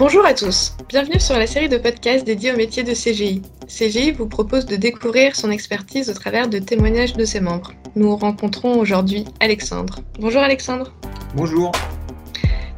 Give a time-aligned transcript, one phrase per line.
[0.00, 3.42] Bonjour à tous, bienvenue sur la série de podcasts dédiée au métier de CGI.
[3.68, 7.74] CGI vous propose de découvrir son expertise au travers de témoignages de ses membres.
[7.96, 9.98] Nous rencontrons aujourd'hui Alexandre.
[10.18, 10.94] Bonjour Alexandre.
[11.34, 11.72] Bonjour.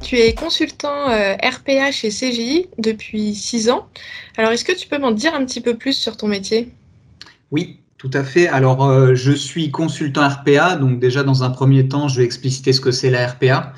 [0.00, 3.86] Tu es consultant euh, RPA chez CGI depuis 6 ans.
[4.36, 6.72] Alors est-ce que tu peux m'en dire un petit peu plus sur ton métier?
[7.52, 8.48] Oui, tout à fait.
[8.48, 10.74] Alors, euh, je suis consultant RPA.
[10.74, 13.74] Donc, déjà, dans un premier temps, je vais expliciter ce que c'est la RPA.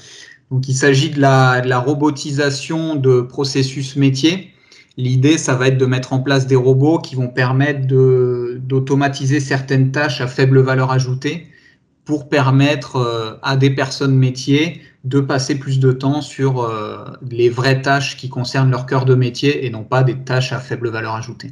[0.54, 4.54] Donc, il s'agit de la, robotisation de processus métiers.
[4.96, 7.88] L'idée, ça va être de mettre en place des robots qui vont permettre
[8.58, 11.48] d'automatiser certaines tâches à faible valeur ajoutée
[12.04, 16.98] pour permettre euh, à des personnes métiers de passer plus de temps sur euh,
[17.28, 20.60] les vraies tâches qui concernent leur cœur de métier et non pas des tâches à
[20.60, 21.50] faible valeur ajoutée.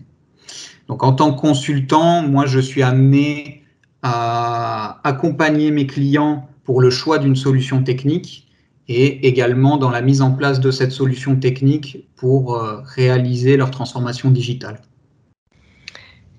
[0.87, 3.65] Donc en tant que consultant, moi je suis amené
[4.03, 8.47] à accompagner mes clients pour le choix d'une solution technique
[8.89, 13.71] et également dans la mise en place de cette solution technique pour euh, réaliser leur
[13.71, 14.81] transformation digitale.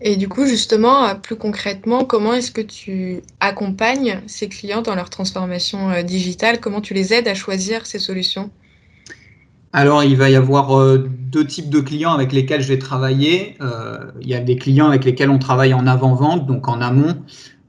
[0.02, 4.96] Et du coup, justement, euh, plus concrètement, comment est-ce que tu accompagnes ces clients dans
[4.96, 6.60] leur transformation euh, digitale?
[6.60, 8.50] Comment tu les aides à choisir ces solutions?
[9.72, 13.58] Alors, il va y avoir deux types de clients avec lesquels je vais travailler.
[14.22, 17.16] il y a des clients avec lesquels on travaille en avant-vente, donc en amont.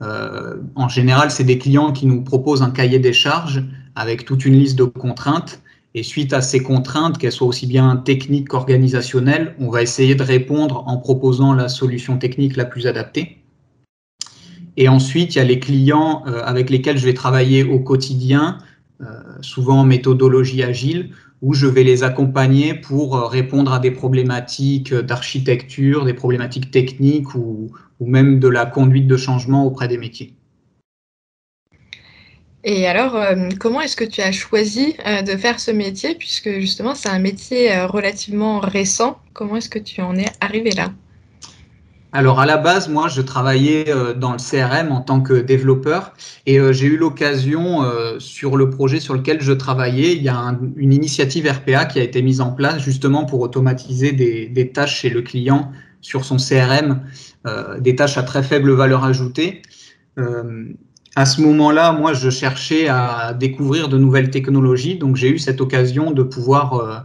[0.02, 4.54] en général, c'est des clients qui nous proposent un cahier des charges avec toute une
[4.54, 5.60] liste de contraintes.
[5.96, 10.24] Et suite à ces contraintes, qu'elles soient aussi bien techniques qu'organisationnelles, on va essayer de
[10.24, 13.38] répondre en proposant la solution technique la plus adaptée.
[14.76, 18.58] Et ensuite, il y a les clients euh, avec lesquels je vais travailler au quotidien,
[19.00, 19.04] euh,
[19.40, 21.10] souvent en méthodologie agile,
[21.42, 27.34] où je vais les accompagner pour euh, répondre à des problématiques d'architecture, des problématiques techniques
[27.36, 30.34] ou, ou même de la conduite de changement auprès des métiers.
[32.66, 36.50] Et alors, euh, comment est-ce que tu as choisi euh, de faire ce métier, puisque
[36.60, 39.18] justement c'est un métier euh, relativement récent.
[39.34, 40.90] Comment est-ce que tu en es arrivé là?
[42.12, 46.12] Alors à la base, moi, je travaillais dans le CRM en tant que développeur
[46.46, 47.82] et j'ai eu l'occasion
[48.20, 52.04] sur le projet sur lequel je travaillais, il y a une initiative RPA qui a
[52.04, 55.72] été mise en place justement pour automatiser des, des tâches chez le client
[56.02, 57.02] sur son CRM,
[57.80, 59.62] des tâches à très faible valeur ajoutée
[61.16, 65.60] à ce moment-là, moi, je cherchais à découvrir de nouvelles technologies, donc j'ai eu cette
[65.60, 66.96] occasion de pouvoir euh,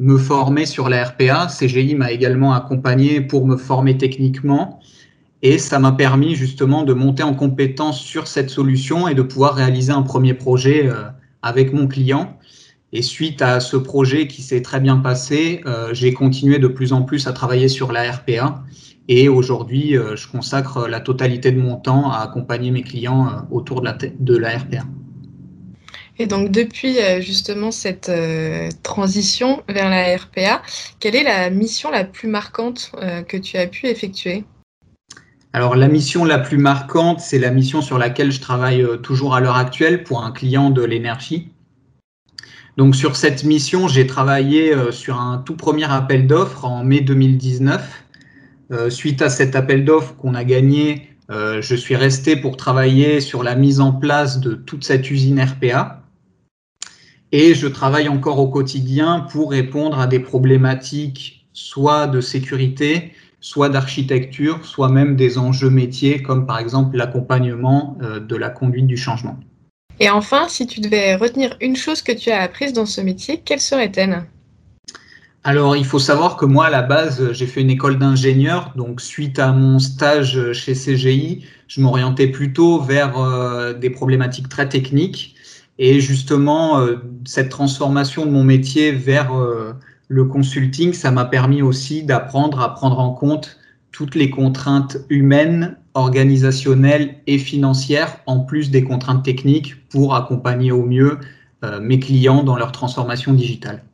[0.00, 1.46] me former sur la RPA.
[1.46, 4.80] CGI m'a également accompagné pour me former techniquement,
[5.42, 9.54] et ça m'a permis justement de monter en compétence sur cette solution et de pouvoir
[9.54, 11.04] réaliser un premier projet euh,
[11.42, 12.36] avec mon client.
[12.94, 16.92] Et suite à ce projet qui s'est très bien passé, euh, j'ai continué de plus
[16.92, 18.62] en plus à travailler sur la RPA.
[19.08, 23.30] Et aujourd'hui, euh, je consacre la totalité de mon temps à accompagner mes clients euh,
[23.50, 24.84] autour de la, de la RPA.
[26.18, 28.12] Et donc depuis justement cette
[28.82, 30.60] transition vers la RPA,
[31.00, 32.92] quelle est la mission la plus marquante
[33.26, 34.44] que tu as pu effectuer?
[35.54, 39.40] Alors la mission la plus marquante, c'est la mission sur laquelle je travaille toujours à
[39.40, 41.51] l'heure actuelle pour un client de l'énergie.
[42.76, 48.02] Donc sur cette mission, j'ai travaillé sur un tout premier appel d'offres en mai 2019
[48.72, 53.20] euh, suite à cet appel d'offres qu'on a gagné, euh, je suis resté pour travailler
[53.20, 56.02] sur la mise en place de toute cette usine RPA.
[57.32, 63.68] Et je travaille encore au quotidien pour répondre à des problématiques soit de sécurité, soit
[63.68, 68.96] d'architecture, soit même des enjeux métiers comme par exemple l'accompagnement euh, de la conduite du
[68.96, 69.38] changement.
[70.02, 73.40] Et enfin, si tu devais retenir une chose que tu as apprise dans ce métier,
[73.44, 74.24] quelle serait-elle?
[75.44, 78.72] Alors, il faut savoir que moi, à la base, j'ai fait une école d'ingénieur.
[78.74, 84.68] Donc, suite à mon stage chez CGI, je m'orientais plutôt vers euh, des problématiques très
[84.68, 85.36] techniques.
[85.78, 89.72] Et justement, euh, cette transformation de mon métier vers euh,
[90.08, 93.56] le consulting, ça m'a permis aussi d'apprendre à prendre en compte
[93.92, 100.84] toutes les contraintes humaines, organisationnelles et financières, en plus des contraintes techniques, pour accompagner au
[100.84, 101.18] mieux
[101.80, 103.84] mes clients dans leur transformation digitale.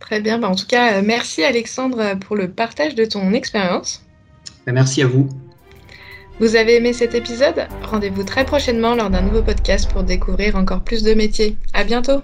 [0.00, 0.38] Très bien.
[0.38, 4.02] Bah, en tout cas, euh, merci Alexandre pour le partage de ton expérience.
[4.66, 5.28] Bah, merci à vous.
[6.40, 7.68] Vous avez aimé cet épisode?
[7.82, 11.56] Rendez-vous très prochainement lors d'un nouveau podcast pour découvrir encore plus de métiers.
[11.74, 12.22] À bientôt